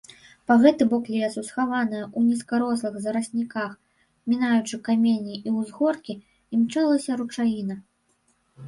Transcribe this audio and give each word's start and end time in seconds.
Па 0.51 0.55
гэты 0.61 0.85
бок 0.93 1.03
лесу, 1.15 1.43
схаваная 1.49 2.01
ў 2.05 2.19
нізкарослых 2.29 2.97
зарасніках, 3.05 3.71
мінаючы 4.33 4.75
каменні 4.89 5.35
і 5.47 5.55
ўзгоркі, 5.61 6.21
імчалася 6.57 7.11
ручаіна. 7.23 7.75